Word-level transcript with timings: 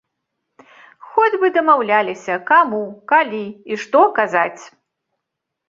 Хоць 1.09 1.39
бы 1.43 1.51
дамаўляліся, 1.57 2.39
каму, 2.49 2.81
калі 3.13 3.45
і 3.75 3.81
што 3.85 3.99
казаць. 4.19 4.61